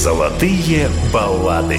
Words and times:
Золотые 0.00 0.88
баллады. 1.12 1.78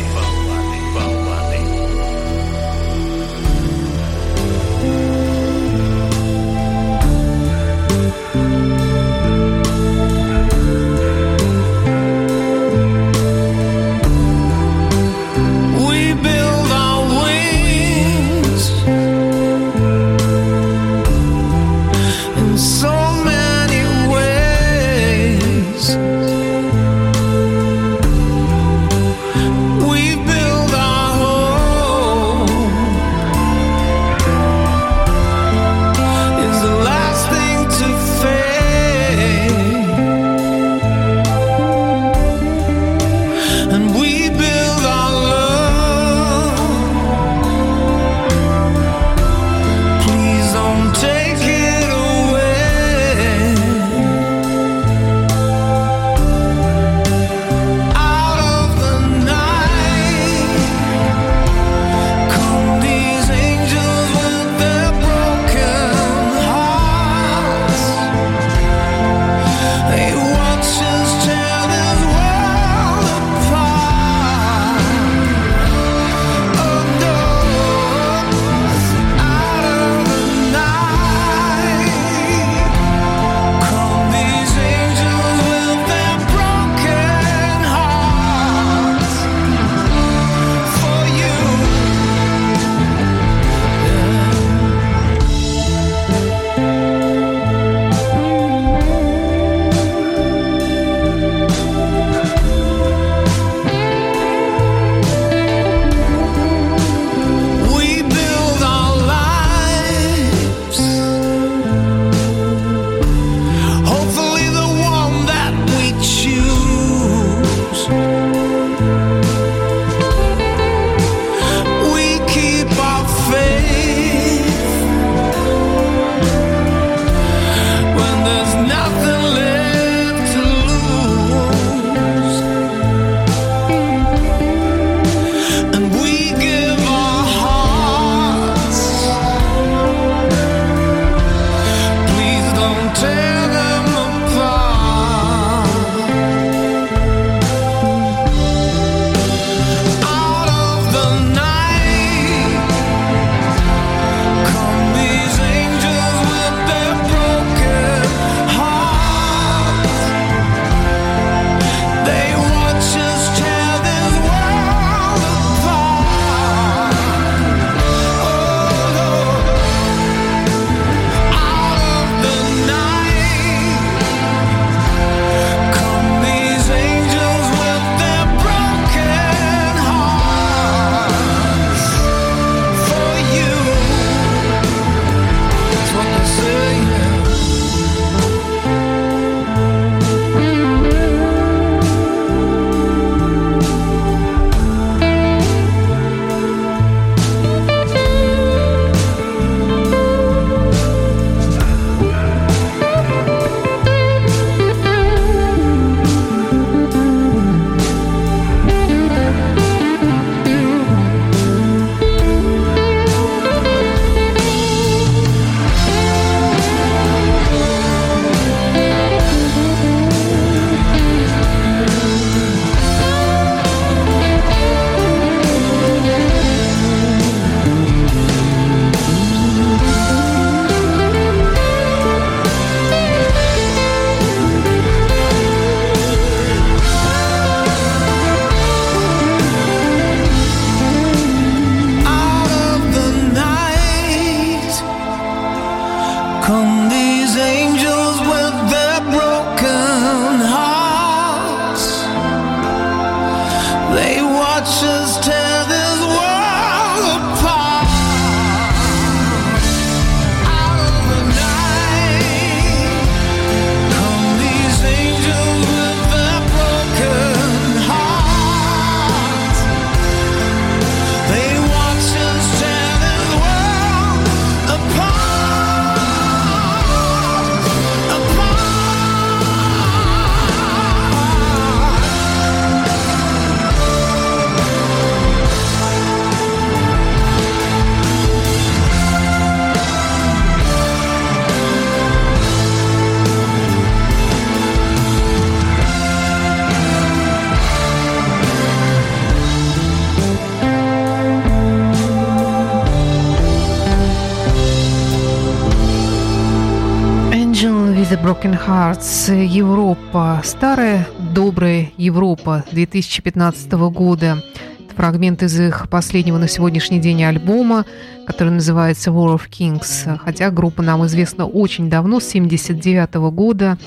Hearts 308.81 309.31
Европа. 309.45 310.41
Старая 310.43 311.07
добрая 311.35 311.91
Европа 311.97 312.65
2015 312.71 313.71
года. 313.73 314.43
Это 314.79 314.95
фрагмент 314.95 315.43
из 315.43 315.59
их 315.59 315.87
последнего 315.87 316.39
на 316.39 316.47
сегодняшний 316.47 316.99
день 316.99 317.23
альбома, 317.23 317.85
который 318.25 318.49
называется 318.49 319.11
War 319.11 319.35
of 319.35 319.49
Kings. 319.51 320.17
Хотя 320.17 320.49
группа 320.49 320.81
нам 320.81 321.05
известна 321.05 321.45
очень 321.45 321.91
давно, 321.91 322.19
с 322.19 322.29
79 322.29 323.13
года. 323.31 323.77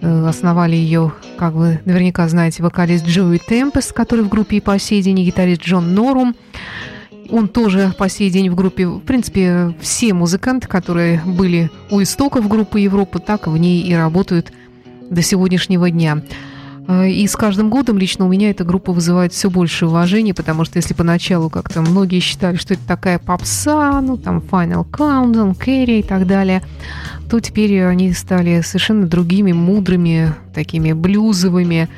Э, 0.00 0.26
основали 0.26 0.74
ее, 0.74 1.12
как 1.38 1.52
вы 1.52 1.80
наверняка 1.84 2.26
знаете, 2.26 2.64
вокалист 2.64 3.06
Джоуи 3.06 3.38
Темпес, 3.38 3.92
который 3.92 4.24
в 4.24 4.28
группе 4.28 4.56
и 4.56 4.60
по 4.60 4.76
сей 4.80 5.00
день, 5.00 5.20
и 5.20 5.26
гитарист 5.26 5.62
Джон 5.62 5.94
Норум. 5.94 6.34
Он 7.30 7.48
тоже 7.48 7.94
по 7.96 8.08
сей 8.08 8.30
день 8.30 8.50
в 8.50 8.54
группе. 8.54 8.86
В 8.86 9.00
принципе, 9.00 9.74
все 9.80 10.12
музыканты, 10.12 10.68
которые 10.68 11.22
были 11.24 11.70
у 11.90 12.02
истоков 12.02 12.48
группы 12.48 12.80
Европа, 12.80 13.18
так 13.18 13.46
в 13.46 13.56
ней 13.56 13.82
и 13.82 13.94
работают 13.94 14.52
до 15.10 15.22
сегодняшнего 15.22 15.90
дня. 15.90 16.22
Э, 16.88 17.08
и 17.08 17.26
с 17.26 17.36
каждым 17.36 17.70
годом 17.70 17.98
лично 17.98 18.24
у 18.24 18.28
меня 18.28 18.50
эта 18.50 18.64
группа 18.64 18.92
вызывает 18.92 19.32
все 19.32 19.50
больше 19.50 19.86
уважения, 19.86 20.34
потому 20.34 20.64
что 20.64 20.78
если 20.78 20.94
поначалу 20.94 21.50
как-то 21.50 21.80
многие 21.82 22.20
считали, 22.20 22.56
что 22.56 22.74
это 22.74 22.82
такая 22.86 23.18
попса, 23.18 24.00
ну 24.00 24.16
там 24.16 24.38
Final 24.38 24.88
Countdown, 24.88 25.56
Керри 25.58 26.00
и 26.00 26.02
так 26.02 26.26
далее, 26.26 26.62
то 27.30 27.40
теперь 27.40 27.84
они 27.84 28.12
стали 28.12 28.60
совершенно 28.60 29.06
другими, 29.06 29.52
мудрыми, 29.52 30.34
такими 30.54 30.92
блюзовыми 30.92 31.88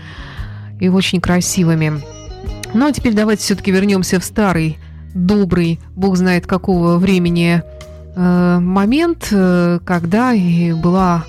и 0.81 0.89
очень 0.89 1.21
красивыми. 1.21 2.01
Ну 2.75 2.87
а 2.87 2.93
теперь 2.93 3.15
давайте 3.15 3.43
все-таки 3.43 3.71
вернемся 3.71 4.21
в 4.21 4.25
старый, 4.25 4.79
добрый, 5.15 5.81
бог 5.97 6.17
знает 6.17 6.47
какого 6.47 6.99
времени 6.99 7.63
э, 8.15 8.59
момент, 8.61 9.29
э, 9.31 9.79
когда 9.85 10.33
и 10.33 10.73
была 10.73 11.25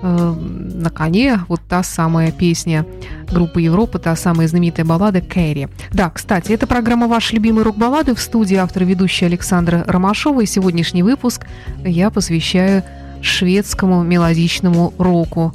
э, 0.00 0.34
на 0.74 0.90
коне 0.90 1.40
вот 1.48 1.60
та 1.68 1.82
самая 1.82 2.32
песня 2.32 2.86
группы 3.30 3.60
Европа, 3.60 3.98
та 3.98 4.16
самая 4.16 4.48
знаменитая 4.48 4.86
баллада 4.86 5.20
«Кэрри». 5.20 5.68
Да, 5.92 6.10
кстати, 6.10 6.52
это 6.52 6.66
программа 6.66 7.06
«Ваши 7.06 7.34
любимые 7.34 7.64
рок-баллады» 7.64 8.14
в 8.14 8.20
студии 8.20 8.56
автор 8.56 8.84
ведущая 8.84 9.26
Александра 9.26 9.84
Ромашова. 9.86 10.40
И 10.40 10.46
сегодняшний 10.46 11.02
выпуск 11.02 11.46
я 11.84 12.10
посвящаю 12.10 12.82
шведскому 13.20 14.02
мелодичному 14.02 14.94
року. 14.98 15.54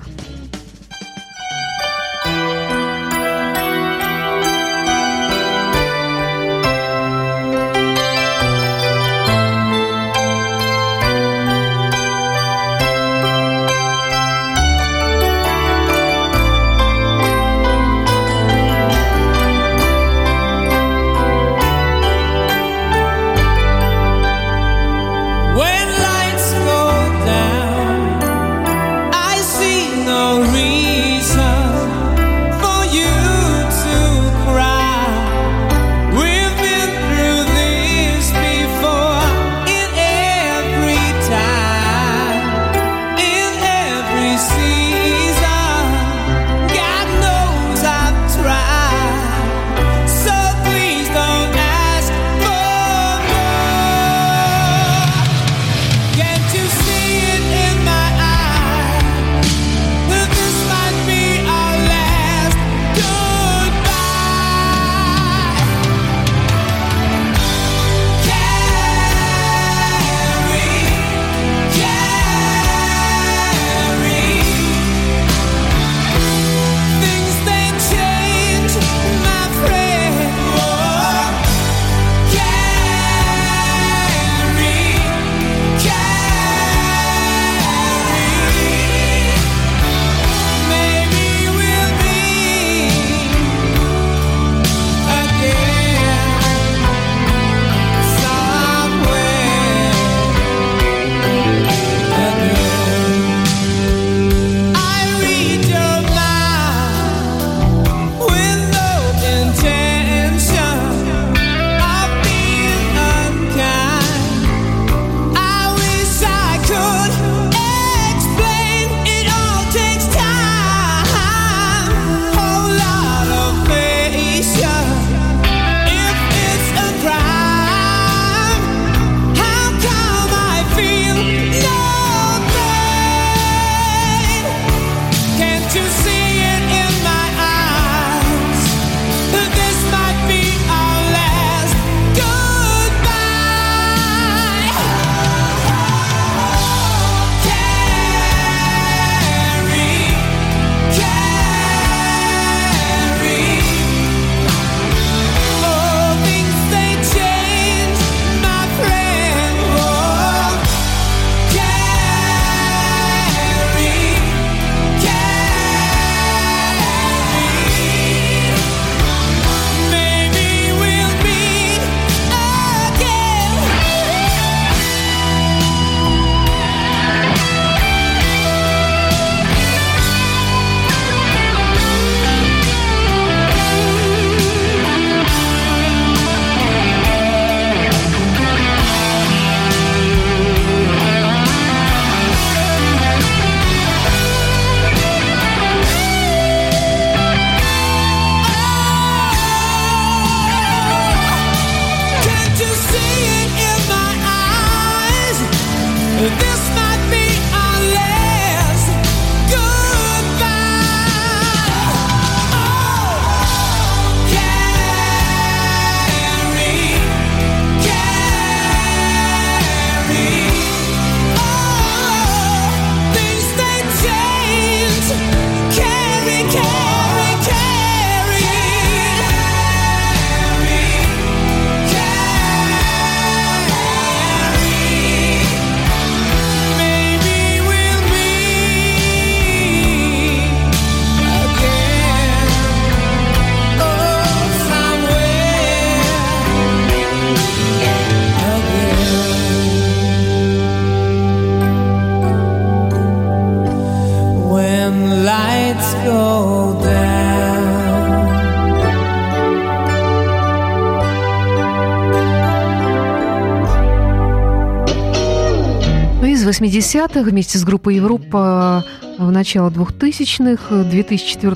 80-х 266.64 267.30
вместе 267.30 267.58
с 267.58 267.64
группой 267.66 267.96
Европа 267.96 268.86
в 269.18 269.32
начало 269.32 269.70
2000-х, 269.70 270.76
в 270.76 270.90
2004 270.90 271.56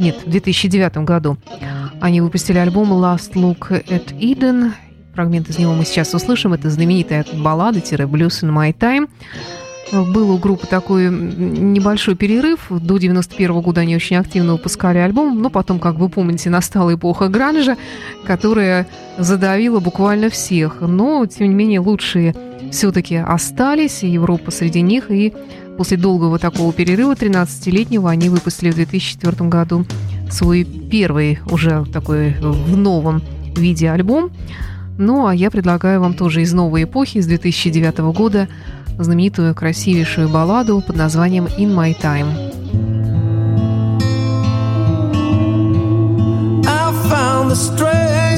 нет, 0.00 0.16
в 0.24 0.30
2009 0.30 0.96
году 0.98 1.36
они 2.00 2.20
выпустили 2.20 2.58
альбом 2.58 2.92
Last 2.92 3.34
Look 3.34 3.84
at 3.86 4.18
Eden. 4.18 4.72
Фрагмент 5.14 5.50
из 5.50 5.58
него 5.58 5.74
мы 5.74 5.84
сейчас 5.84 6.14
услышим. 6.14 6.54
Это 6.54 6.70
знаменитая 6.70 7.26
баллада-блюз 7.34 8.42
in 8.42 8.50
my 8.50 8.74
time. 8.74 9.08
Был 9.92 10.30
у 10.30 10.38
группы 10.38 10.66
такой 10.66 11.10
небольшой 11.10 12.16
перерыв. 12.16 12.66
До 12.70 12.96
91 12.96 13.60
года 13.60 13.82
они 13.82 13.94
очень 13.94 14.16
активно 14.16 14.52
выпускали 14.52 14.98
альбом, 14.98 15.42
но 15.42 15.50
потом, 15.50 15.78
как 15.78 15.96
вы 15.96 16.08
помните, 16.08 16.48
настала 16.48 16.94
эпоха 16.94 17.28
гранжа, 17.28 17.76
которая 18.24 18.88
задавила 19.18 19.80
буквально 19.80 20.30
всех. 20.30 20.80
Но, 20.80 21.26
тем 21.26 21.50
не 21.50 21.54
менее, 21.54 21.80
лучшие 21.80 22.34
все-таки 22.72 23.16
остались, 23.16 24.02
и 24.02 24.08
Европа 24.08 24.50
среди 24.50 24.80
них, 24.80 25.10
и 25.10 25.32
после 25.78 25.96
долгого 25.96 26.38
такого 26.38 26.72
перерыва 26.72 27.12
13-летнего 27.12 28.10
они 28.10 28.28
выпустили 28.28 28.70
в 28.70 28.74
2004 28.74 29.48
году 29.48 29.86
свой 30.30 30.64
первый 30.64 31.38
уже 31.50 31.84
такой 31.92 32.34
в 32.40 32.76
новом 32.76 33.22
виде 33.54 33.90
альбом. 33.90 34.32
Ну, 34.98 35.26
а 35.26 35.34
я 35.34 35.50
предлагаю 35.50 36.00
вам 36.00 36.14
тоже 36.14 36.42
из 36.42 36.52
новой 36.52 36.84
эпохи, 36.84 37.20
с 37.20 37.26
2009 37.26 37.98
года, 38.14 38.48
знаменитую 38.98 39.54
красивейшую 39.54 40.28
балладу 40.28 40.82
под 40.86 40.96
названием 40.96 41.46
«In 41.58 41.74
My 41.74 41.94
Time». 41.98 42.52
the 47.52 47.56
strength. 47.56 48.31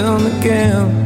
Breathing 0.00 0.38
again. 0.38 1.04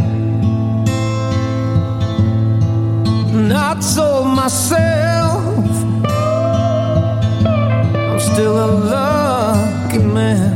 Not 3.48 3.82
so 3.82 4.24
myself. 4.24 5.66
I'm 8.10 8.20
still 8.20 8.56
a 8.56 8.68
lucky 8.92 9.98
man. 9.98 10.52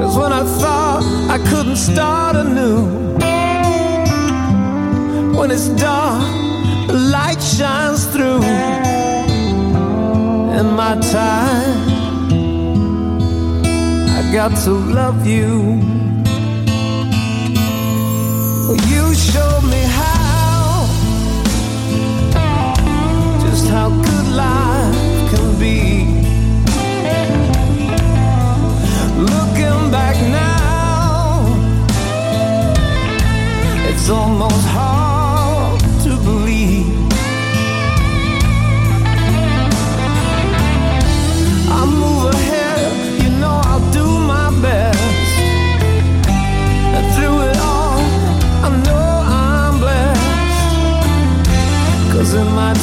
Cause 0.00 0.16
when 0.16 0.32
I 0.32 0.44
thought 0.60 1.02
I 1.30 1.38
couldn't 1.50 1.76
start 1.76 2.36
anew. 2.36 2.98
When 5.38 5.50
it's 5.50 5.68
dark, 5.68 6.22
the 6.86 6.94
light 6.94 7.40
shines 7.40 8.04
through. 8.06 8.42
In 10.58 10.66
my 10.76 10.96
time, 11.00 11.88
I 11.88 11.89
got 14.32 14.56
to 14.56 14.70
love 14.70 15.26
you. 15.26 15.80
You 18.88 19.14
showed 19.14 19.64
me 19.64 19.82
how, 19.98 20.86
just 23.40 23.68
how 23.68 23.88
good 23.88 24.28
life 24.28 24.94
can 25.32 25.58
be. 25.58 26.04
Looking 29.18 29.90
back 29.90 30.16
now. 30.30 31.46
It's 33.88 34.08
almost 34.08 34.64
hard 34.66 35.80
to 36.04 36.16
believe. 36.24 36.49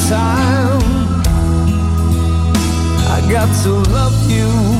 Time, 0.06 0.80
I 3.10 3.26
got 3.30 3.48
to 3.64 3.72
love 3.90 4.30
you. 4.30 4.77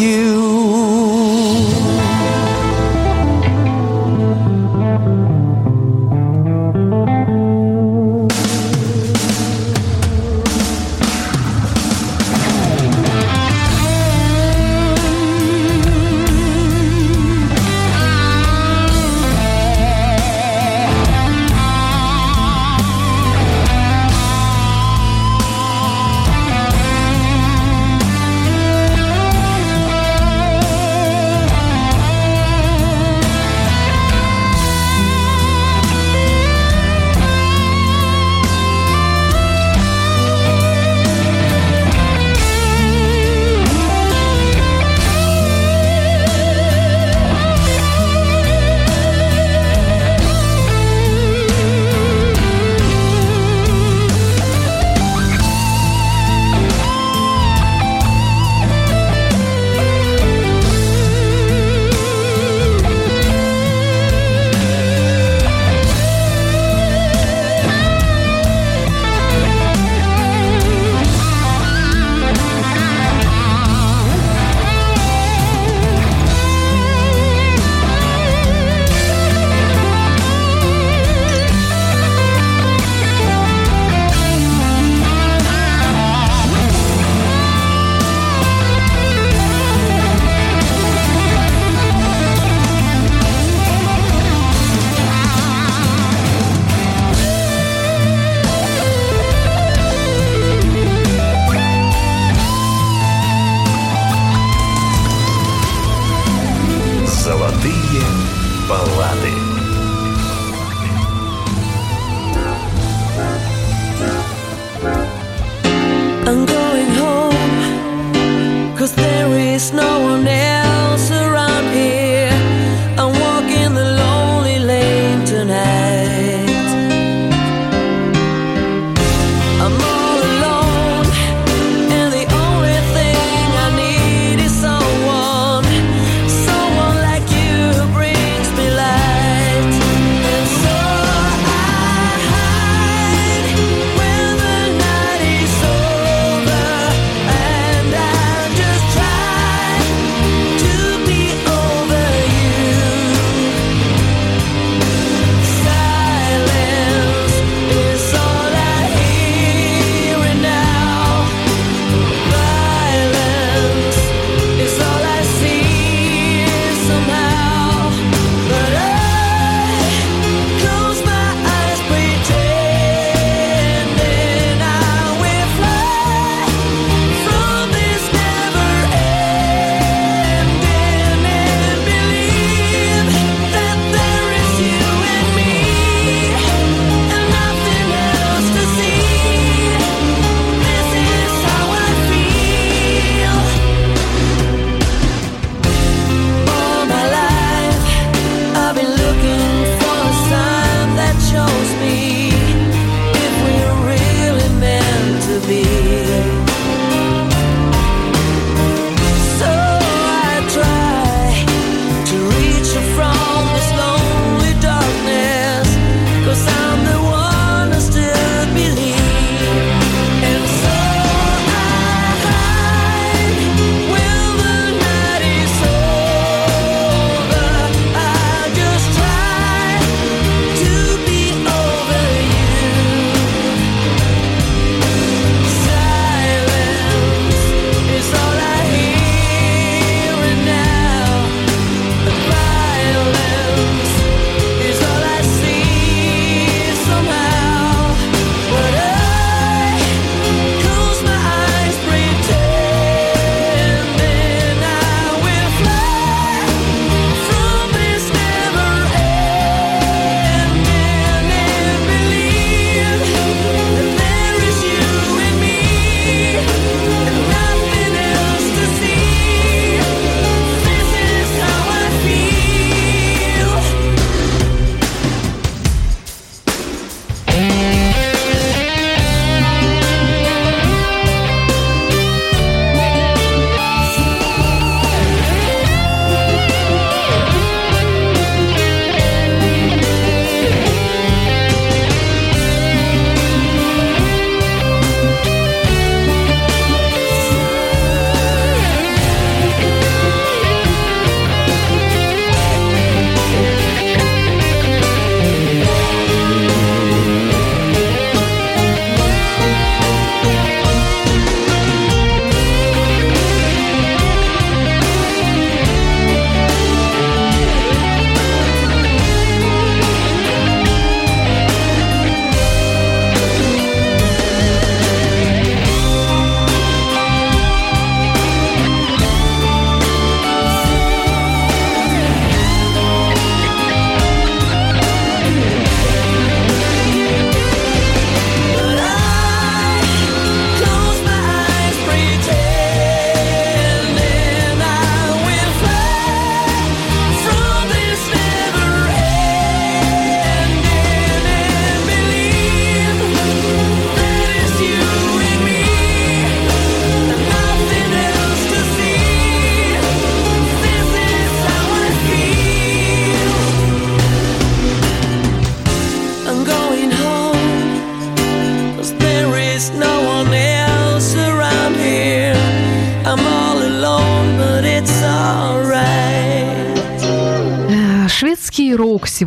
You. 0.00 0.39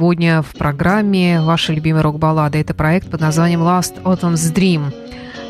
Сегодня 0.03 0.41
в 0.41 0.53
программе 0.57 1.39
ваши 1.39 1.71
любимые 1.71 2.01
рок-баллады. 2.01 2.57
Это 2.57 2.73
проект 2.73 3.09
под 3.09 3.21
названием 3.21 3.61
Last 3.61 4.03
Autumn's 4.03 4.53
Dream 4.53 4.93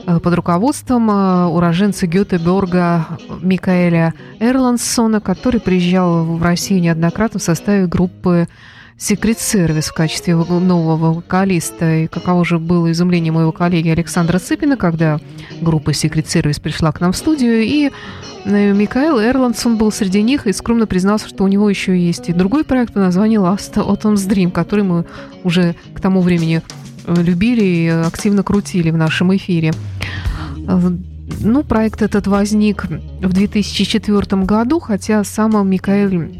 э, 0.05 0.19
под 0.19 0.35
руководством 0.35 1.09
э, 1.09 1.45
уроженца 1.45 2.05
Гетеборга 2.05 3.07
Микаэля 3.41 4.13
Эрландсона, 4.39 5.21
который 5.21 5.59
приезжал 5.59 6.23
в 6.23 6.43
Россию 6.43 6.81
неоднократно 6.81 7.39
в 7.39 7.43
составе 7.43 7.87
группы 7.87 8.47
Secret 8.97 9.37
Service 9.37 9.89
в 9.89 9.93
качестве 9.93 10.35
нового 10.35 11.13
вокалиста. 11.13 12.03
И 12.03 12.07
каково 12.07 12.45
же 12.45 12.59
было 12.59 12.91
изумление 12.91 13.31
моего 13.31 13.51
коллеги 13.51 13.89
Александра 13.89 14.39
Цыпина, 14.39 14.77
когда 14.77 15.19
группа 15.61 15.91
Secret 15.91 16.25
Service 16.25 16.61
пришла 16.61 16.91
к 16.91 17.01
нам 17.01 17.11
в 17.11 17.17
студию, 17.17 17.63
и 17.63 17.91
Э, 18.45 18.73
Микаэл 18.73 19.19
Эрландсон 19.19 19.77
был 19.77 19.91
среди 19.91 20.21
них 20.21 20.47
и 20.47 20.53
скромно 20.53 20.85
признался, 20.85 21.27
что 21.27 21.43
у 21.43 21.47
него 21.47 21.69
еще 21.69 21.97
есть 21.97 22.29
и 22.29 22.33
другой 22.33 22.63
проект 22.63 22.93
по 22.93 22.99
названию 22.99 23.41
Last 23.41 23.75
Autumn's 23.75 24.27
Dream, 24.27 24.51
который 24.51 24.83
мы 24.83 25.05
уже 25.43 25.75
к 25.93 26.01
тому 26.01 26.21
времени 26.21 26.61
э, 27.05 27.15
любили 27.21 27.63
и 27.63 27.87
активно 27.87 28.43
крутили 28.43 28.91
в 28.91 28.97
нашем 28.97 29.35
эфире. 29.35 29.73
Э, 30.67 30.91
Ну, 31.39 31.63
проект 31.63 32.01
этот 32.01 32.27
возник 32.27 32.85
в 33.21 33.33
2004 33.33 34.43
году, 34.43 34.79
хотя 34.79 35.23
сам 35.23 35.69
Микаэль 35.69 36.37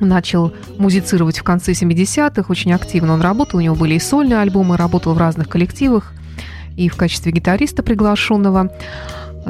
начал 0.00 0.52
музицировать 0.78 1.38
в 1.38 1.42
конце 1.42 1.72
70-х, 1.72 2.44
очень 2.48 2.72
активно 2.72 3.14
он 3.14 3.20
работал, 3.20 3.58
у 3.58 3.62
него 3.62 3.74
были 3.74 3.94
и 3.94 3.98
сольные 3.98 4.40
альбомы, 4.40 4.76
работал 4.76 5.14
в 5.14 5.18
разных 5.18 5.48
коллективах, 5.48 6.12
и 6.76 6.88
в 6.88 6.96
качестве 6.96 7.32
гитариста 7.32 7.82
приглашенного, 7.82 8.72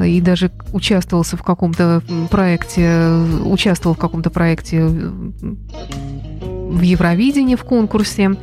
и 0.03 0.21
даже 0.21 0.51
участвовался 0.73 1.37
в 1.37 1.43
каком-то 1.43 2.01
проекте, 2.29 3.09
участвовал 3.43 3.95
в 3.95 3.99
каком-то 3.99 4.29
проекте 4.29 4.85
в 4.85 6.81
Евровидении 6.81 7.55
в 7.55 7.63
конкурсе. 7.63 8.35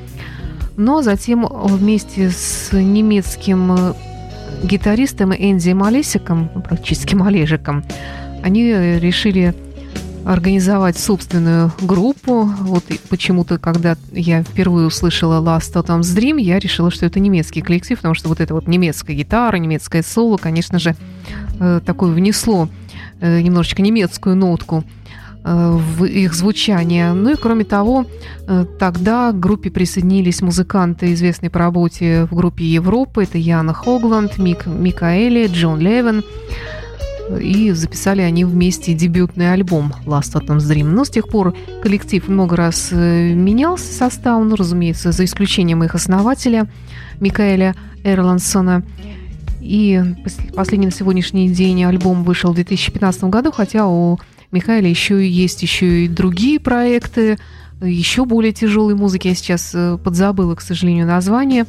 Но 0.77 1.03
затем 1.03 1.47
вместе 1.51 2.31
с 2.31 2.71
немецким 2.73 3.95
гитаристом 4.63 5.33
Энди 5.35 5.73
Малесиком, 5.73 6.49
практически 6.63 7.15
Малежиком, 7.15 7.83
они 8.43 8.73
решили 8.99 9.55
организовать 10.29 10.99
собственную 10.99 11.73
группу. 11.81 12.45
Вот 12.61 12.85
почему-то, 13.09 13.57
когда 13.57 13.97
я 14.13 14.43
впервые 14.43 14.87
услышала 14.87 15.41
Last 15.43 15.73
Autumn's 15.73 16.15
Dream, 16.15 16.39
я 16.39 16.59
решила, 16.59 16.91
что 16.91 17.07
это 17.07 17.19
немецкий 17.19 17.63
коллектив, 17.63 17.97
потому 17.97 18.15
что 18.15 18.29
вот 18.29 18.41
эта 18.41 18.53
вот 18.53 18.69
немецкая 18.69 19.15
гитара, 19.15 19.57
немецкое 19.57 20.03
соло, 20.03 20.37
конечно 20.37 20.79
же, 20.79 20.95
э, 21.59 21.81
такое 21.85 22.13
внесло 22.13 22.69
э, 23.21 23.41
немножечко 23.41 23.81
немецкую 23.81 24.37
нотку 24.37 24.85
э, 25.45 25.79
в 25.97 26.05
их 26.05 26.35
звучание. 26.35 27.15
Ну 27.15 27.33
и 27.33 27.37
кроме 27.37 27.65
того, 27.65 28.05
тогда 28.79 29.33
к 29.33 29.41
группе 29.41 29.71
присоединились 29.71 30.43
музыканты, 30.43 31.15
известные 31.15 31.49
по 31.49 31.59
работе 31.59 32.29
в 32.31 32.35
группе 32.37 32.67
Европы. 32.67 33.23
Это 33.23 33.39
Яна 33.39 33.73
Хогланд, 33.73 34.37
Мик 34.37 34.67
Микаэли, 34.67 35.47
Джон 35.47 35.81
Левин 35.81 36.23
и 37.41 37.73
записали 37.73 38.23
они 38.23 38.45
вместе 38.45 38.95
дебютный 38.95 39.53
альбом 39.53 39.93
Last 40.07 40.35
Autumn's 40.35 40.61
Dream. 40.61 40.85
Но 40.85 41.05
с 41.05 41.11
тех 41.11 41.29
пор 41.29 41.55
коллектив 41.83 42.27
много 42.29 42.57
раз 42.57 42.89
э, 42.93 43.33
менялся 43.35 43.93
состав, 43.93 44.43
ну, 44.45 44.57
разумеется, 44.57 45.13
за 45.13 45.25
исключением 45.25 45.85
их 45.85 45.95
основателя 45.95 46.69
Микаэля 47.21 47.75
Эрлансона. 48.05 48.83
И 49.61 50.03
последний 50.55 50.87
на 50.87 50.93
сегодняшний 50.93 51.51
день 51.51 51.85
альбом 51.85 52.25
вышел 52.25 52.53
в 52.53 52.55
2015 52.55 53.25
году, 53.25 53.53
хотя 53.53 53.87
у 53.87 54.19
Михаила 54.51 54.87
еще 54.87 55.29
есть 55.29 55.63
еще 55.63 56.05
и 56.05 56.09
другие 56.09 56.59
проекты, 56.59 57.39
еще 57.83 58.25
более 58.25 58.53
тяжелой 58.53 58.95
музыки. 58.95 59.29
Я 59.29 59.35
сейчас 59.35 59.73
э, 59.75 59.99
подзабыла, 60.03 60.55
к 60.55 60.61
сожалению, 60.61 61.07
название. 61.07 61.67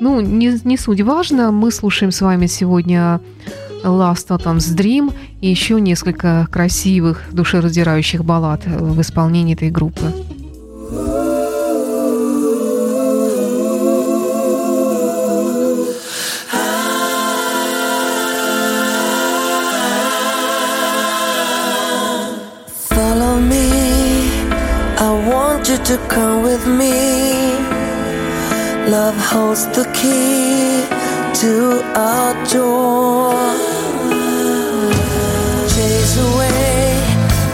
Ну, 0.00 0.20
не, 0.20 0.58
не 0.64 0.76
суть 0.76 1.00
важно. 1.00 1.50
Мы 1.50 1.70
слушаем 1.70 2.12
с 2.12 2.20
вами 2.20 2.46
сегодня 2.46 3.20
Last 3.84 4.28
Autumn's 4.28 4.74
Dream 4.74 5.14
и 5.40 5.48
еще 5.48 5.80
несколько 5.80 6.48
красивых, 6.50 7.22
душераздирающих 7.32 8.24
баллад 8.24 8.64
в 8.66 9.00
исполнении 9.00 9.54
этой 9.54 9.70
группы. 9.70 10.12
To 25.84 25.98
come 26.08 26.42
with 26.42 26.66
me. 26.66 27.58
Love 28.88 29.18
holds 29.18 29.66
the 29.76 29.84
key 29.92 30.82
to 31.34 31.82
our 31.94 32.32
joy. 32.46 33.63
Away. 36.16 37.00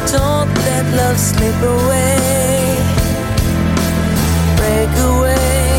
Don't 0.07 0.53
let 0.67 0.85
love 1.01 1.19
slip 1.19 1.59
away. 1.63 2.77
Break 4.59 4.93
away 5.13 5.71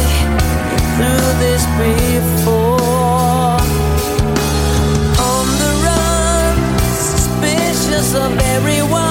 through 0.96 1.28
this 1.44 1.63
before. 1.80 3.60
On 5.30 5.46
the 5.62 5.72
run, 5.86 6.56
suspicious 6.94 8.15
of 8.15 8.38
everyone. 8.56 9.11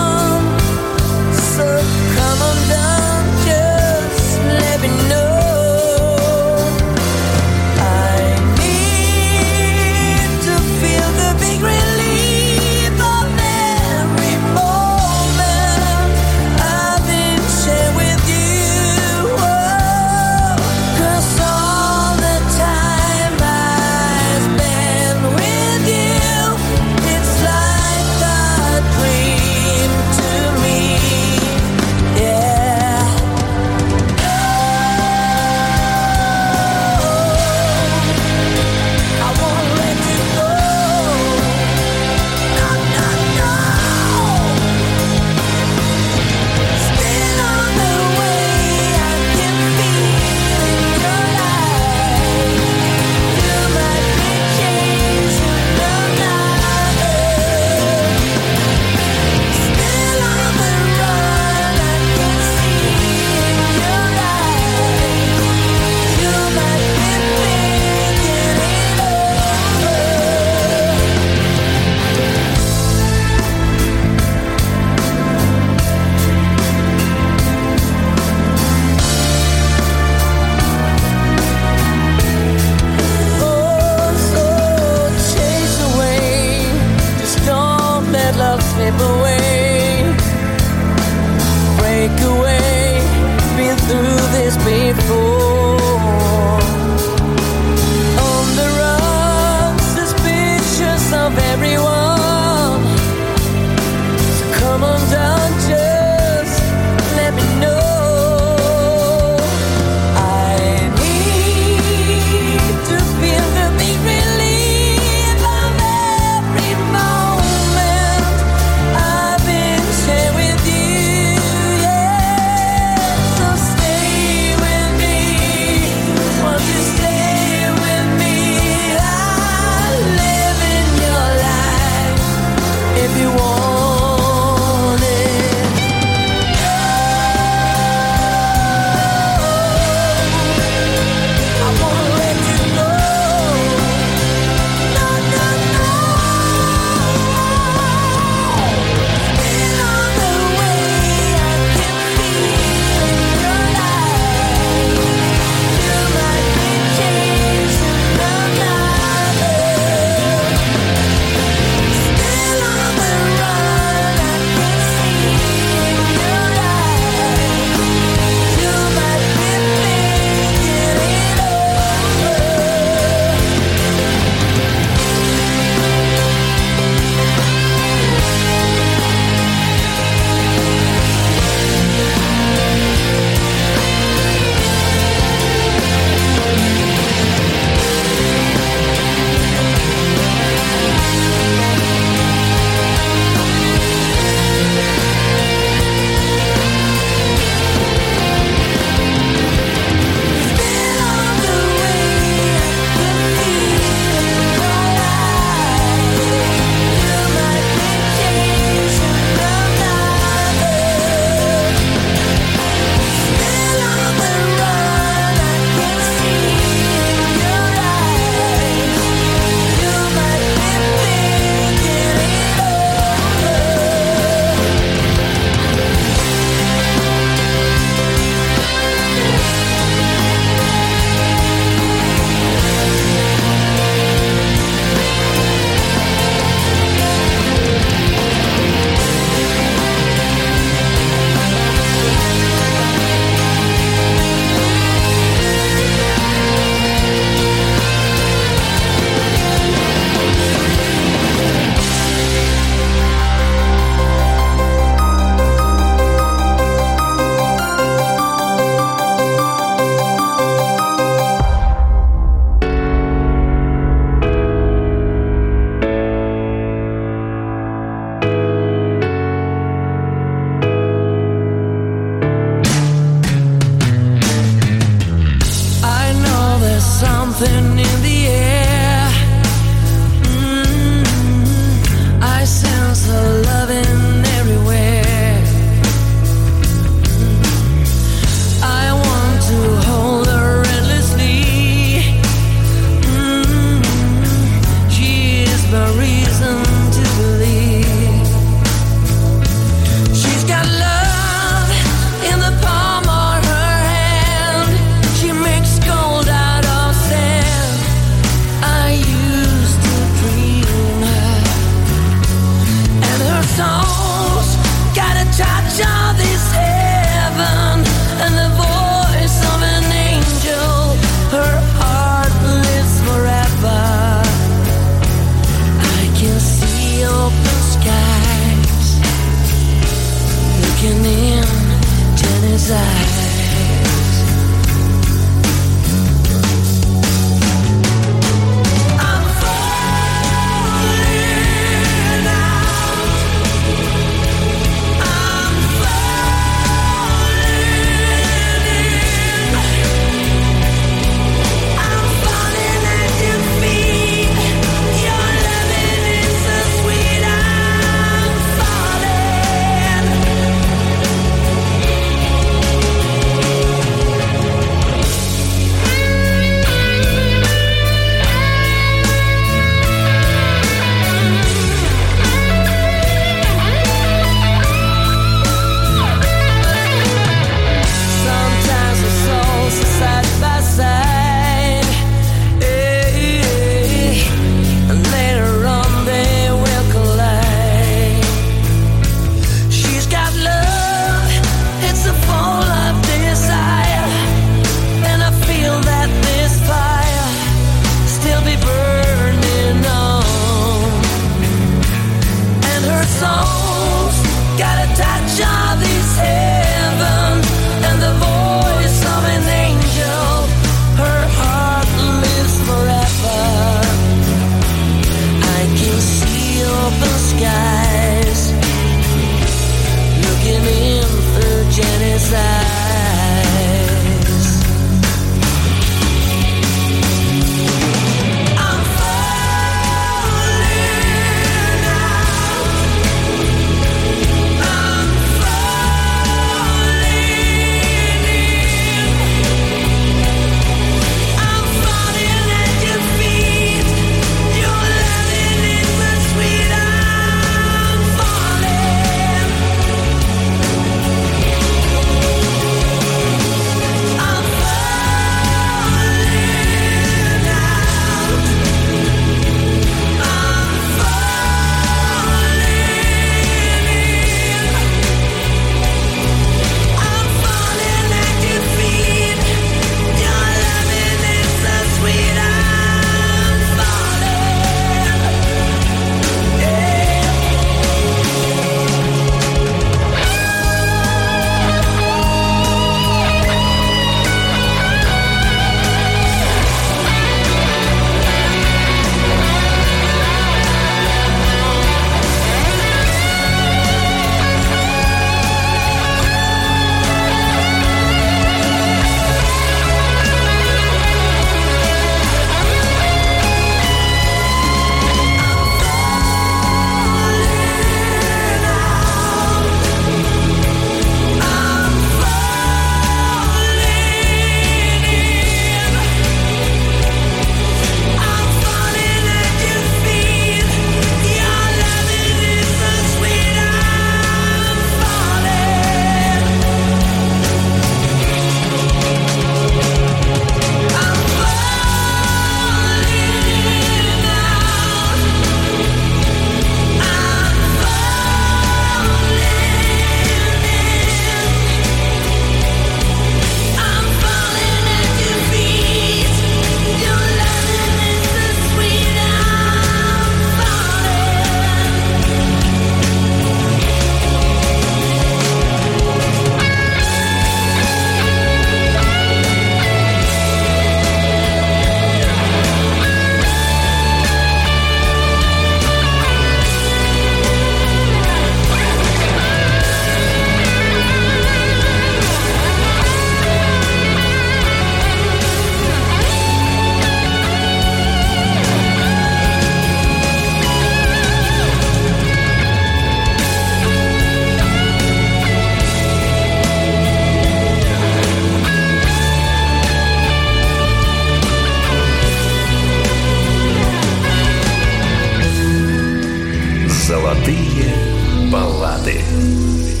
Баллады. 599.01 600.00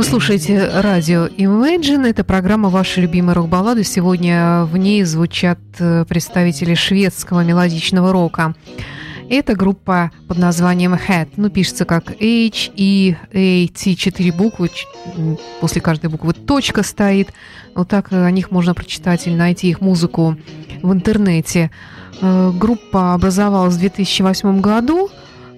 Вы 0.00 0.04
слушаете 0.04 0.66
радио 0.66 1.26
Imagine. 1.26 2.08
Это 2.08 2.24
программа 2.24 2.70
«Ваши 2.70 3.02
любимые 3.02 3.34
рок-баллады». 3.34 3.84
Сегодня 3.84 4.64
в 4.64 4.78
ней 4.78 5.04
звучат 5.04 5.58
э, 5.78 6.06
представители 6.08 6.72
шведского 6.72 7.44
мелодичного 7.44 8.10
рока. 8.10 8.54
Это 9.28 9.54
группа 9.54 10.10
под 10.26 10.38
названием 10.38 10.94
Head. 10.94 11.32
Ну, 11.36 11.50
пишется 11.50 11.84
как 11.84 12.12
H, 12.12 12.70
E, 12.76 13.14
A, 13.30 13.68
T, 13.68 13.94
четыре 13.94 14.32
буквы. 14.32 14.70
После 15.60 15.82
каждой 15.82 16.08
буквы 16.08 16.32
точка 16.32 16.82
стоит. 16.82 17.34
Вот 17.74 17.88
так 17.88 18.10
о 18.10 18.30
них 18.30 18.50
можно 18.50 18.72
прочитать 18.72 19.26
или 19.26 19.34
найти 19.34 19.68
их 19.68 19.82
музыку 19.82 20.34
в 20.80 20.92
интернете. 20.94 21.70
Э, 22.22 22.50
группа 22.58 23.12
образовалась 23.12 23.74
в 23.74 23.78
2008 23.80 24.62
году. 24.62 25.10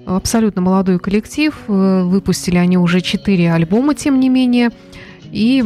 Абсолютно 0.06 0.62
молодой 0.62 0.98
коллектив. 0.98 1.54
Э, 1.68 2.02
выпустили 2.04 2.56
они 2.56 2.76
уже 2.76 3.00
четыре 3.00 3.52
альбома, 3.52 3.94
тем 3.94 4.18
не 4.18 4.28
менее. 4.28 4.70
И 5.30 5.64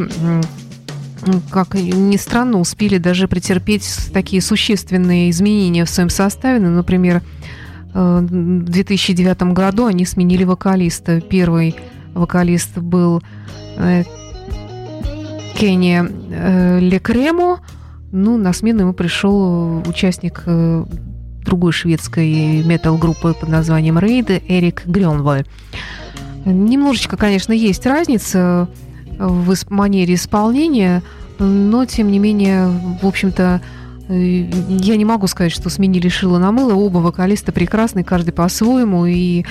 как 1.51 1.75
ни 1.75 2.17
странно, 2.17 2.61
успели 2.61 2.99
даже 2.99 3.27
претерпеть 3.27 4.11
такие 4.13 4.41
существенные 4.43 5.31
изменения 5.31 5.85
в 5.85 5.91
своем 5.91 6.11
составе. 6.11 6.61
Ну, 6.61 6.71
например, 6.71 7.23
э, 7.95 8.19
в 8.21 8.65
2009 8.65 9.53
году 9.53 9.87
они 9.87 10.05
сменили 10.05 10.45
вокалиста. 10.45 11.21
Первый 11.21 11.75
вокалист 12.13 12.77
был 12.77 13.23
э, 13.79 14.05
Кенни 15.57 16.81
Лекремо. 16.81 17.61
Ну, 18.13 18.37
на 18.37 18.53
смену 18.53 18.83
ему 18.83 18.93
пришел 18.93 19.83
участник 19.87 20.45
другой 21.47 21.73
шведской 21.73 22.63
метал-группы 22.63 23.35
под 23.39 23.49
названием 23.49 23.99
Рейд 23.99 24.31
Эрик 24.31 24.85
Грёнваль. 24.85 25.47
Немножечко, 26.45 27.17
конечно, 27.17 27.53
есть 27.53 27.87
разница 27.87 28.69
в 29.19 29.55
манере 29.71 30.15
исполнения, 30.15 31.03
но, 31.39 31.85
тем 31.87 32.11
не 32.11 32.19
менее, 32.19 32.69
в 33.01 33.07
общем-то, 33.07 33.61
я 34.09 34.97
не 34.97 35.05
могу 35.05 35.27
сказать, 35.27 35.51
что 35.51 35.69
сменили 35.71 36.09
шило 36.09 36.39
на 36.39 36.53
мыло. 36.53 36.75
Оба 36.75 36.99
вокалиста 36.99 37.51
прекрасны, 37.51 38.05
каждый 38.05 38.31
по-своему, 38.33 39.07
и 39.07 39.45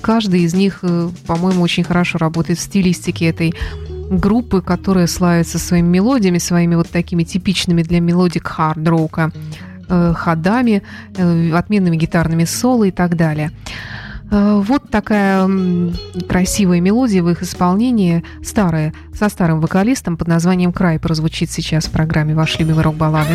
каждый 0.00 0.42
из 0.42 0.54
них, 0.54 0.84
по-моему, 1.26 1.62
очень 1.62 1.82
хорошо 1.82 2.18
работает 2.18 2.60
в 2.60 2.62
стилистике 2.62 3.26
этой 3.26 3.54
группы, 4.10 4.62
которая 4.62 5.06
славится 5.06 5.58
своими 5.58 5.88
мелодиями, 5.88 6.38
своими 6.38 6.76
вот 6.76 6.88
такими 6.88 7.24
типичными 7.24 7.82
для 7.82 8.00
melodic 8.00 8.46
хард-рока. 8.46 9.32
Э, 9.90 10.12
ходами, 10.14 10.82
э, 11.16 11.52
отменными 11.54 11.96
гитарными 11.96 12.44
соло 12.44 12.84
и 12.84 12.90
так 12.90 13.16
далее. 13.16 13.52
Э, 14.30 14.60
вот 14.62 14.90
такая 14.90 15.48
красивая 16.28 16.80
мелодия 16.80 17.22
в 17.22 17.30
их 17.30 17.42
исполнении, 17.42 18.22
старая, 18.44 18.92
со 19.14 19.30
старым 19.30 19.60
вокалистом 19.60 20.18
под 20.18 20.28
названием 20.28 20.74
«Край» 20.74 20.98
прозвучит 20.98 21.50
сейчас 21.50 21.86
в 21.86 21.90
программе 21.90 22.34
«Ваш 22.34 22.58
любимый 22.58 22.84
рок-баллады». 22.84 23.34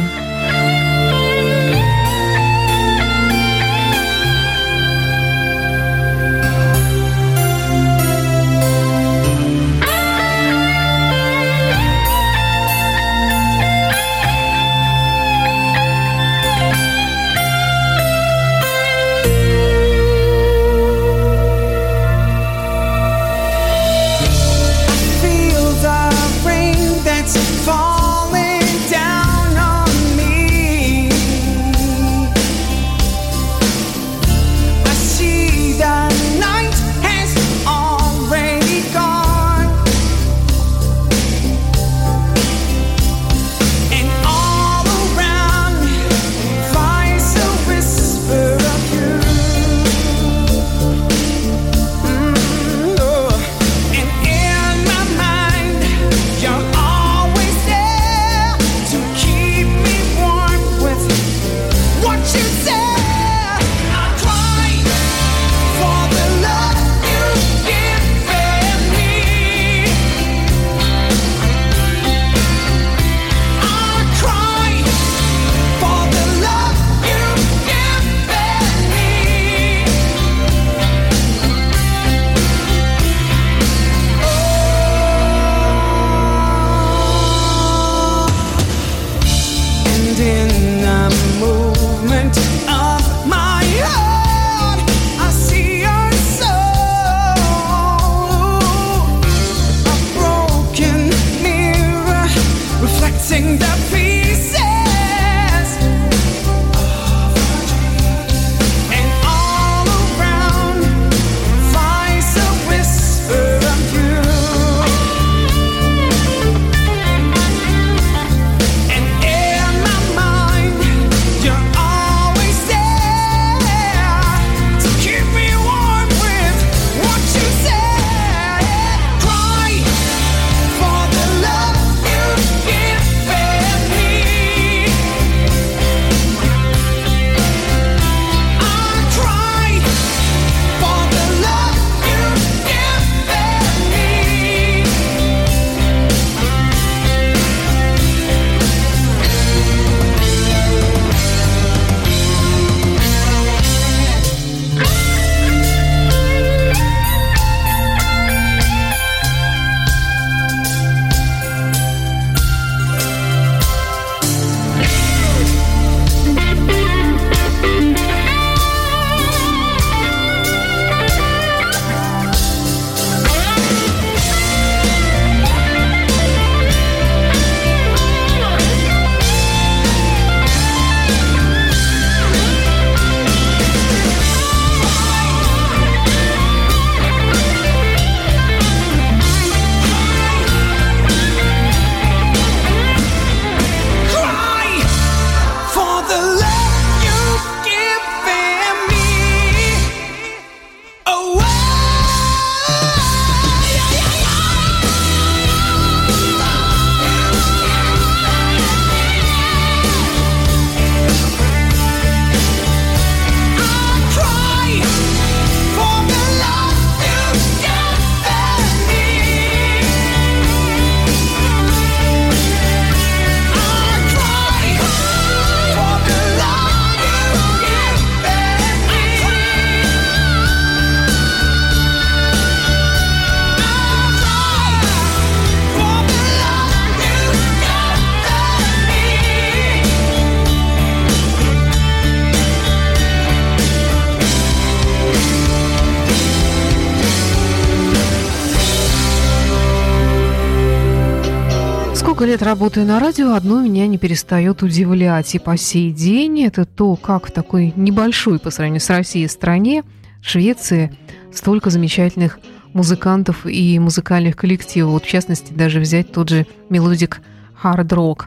Работаю 252.54 252.86
на 252.86 253.00
радио, 253.00 253.34
одно 253.34 253.64
меня 253.64 253.88
не 253.88 253.98
перестает 253.98 254.62
удивлять. 254.62 255.34
И 255.34 255.40
по 255.40 255.58
сей 255.58 255.92
день 255.92 256.44
это 256.44 256.66
то, 256.66 256.96
как 256.96 257.26
в 257.26 257.32
такой 257.32 257.74
небольшой 257.76 258.38
по 258.38 258.52
сравнению 258.52 258.80
с 258.80 258.92
Россией 258.92 259.28
стране, 259.28 259.84
Швеции, 260.22 260.96
столько 261.34 261.72
замечательных 261.72 262.38
музыкантов 262.74 263.48
и 263.48 263.80
музыкальных 263.80 264.36
коллективов. 264.36 264.92
Вот 264.92 265.06
в 265.06 265.10
частности, 265.10 265.52
даже 265.52 265.80
взять 265.80 266.12
тот 266.12 266.30
же 266.30 266.46
melodic 266.70 267.22
rock, 267.64 268.26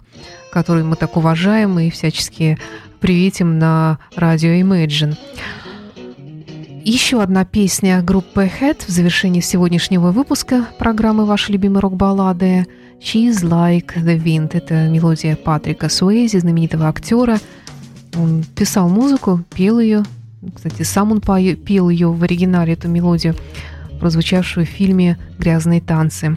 который 0.50 0.82
мы 0.82 0.96
так 0.96 1.16
уважаем 1.16 1.78
и 1.78 1.88
всячески 1.90 2.58
приветим 2.98 3.60
на 3.60 4.00
радио 4.16 4.50
Imagine. 4.50 5.16
Еще 6.82 7.22
одна 7.22 7.44
песня 7.44 8.02
группы 8.02 8.50
H.E.A.T 8.60 8.86
в 8.88 8.90
завершении 8.90 9.40
сегодняшнего 9.40 10.10
выпуска 10.10 10.66
программы 10.80 11.26
«Ваши 11.26 11.52
любимые 11.52 11.80
рок-баллады» 11.80 12.66
«She's 13.00 13.42
Like 13.42 13.94
the 13.96 14.22
Wind». 14.22 14.50
Это 14.52 14.88
мелодия 14.88 15.36
Патрика 15.36 15.88
Суэзи, 15.88 16.38
знаменитого 16.38 16.88
актера. 16.88 17.38
Он 18.16 18.44
писал 18.54 18.88
музыку, 18.88 19.44
пел 19.54 19.78
ее. 19.78 20.02
Кстати, 20.54 20.82
сам 20.82 21.12
он 21.12 21.20
пел 21.20 21.88
ее 21.88 22.10
в 22.10 22.22
оригинале, 22.22 22.74
эту 22.74 22.88
мелодию, 22.88 23.34
прозвучавшую 24.00 24.66
в 24.66 24.70
фильме 24.70 25.18
«Грязные 25.38 25.80
танцы». 25.80 26.36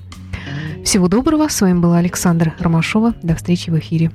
Всего 0.84 1.08
доброго. 1.08 1.48
С 1.48 1.62
вами 1.62 1.80
была 1.80 1.98
Александра 1.98 2.54
Ромашова. 2.60 3.14
До 3.22 3.36
встречи 3.36 3.70
в 3.70 3.78
эфире. 3.78 4.12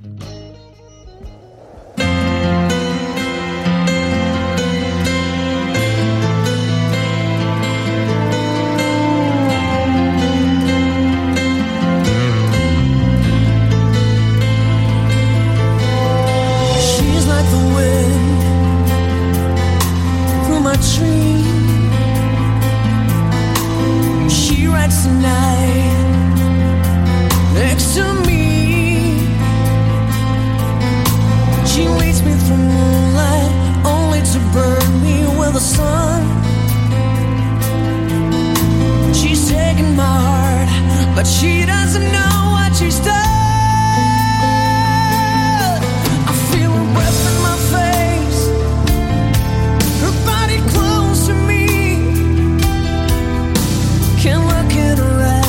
Золотые 54.24 55.43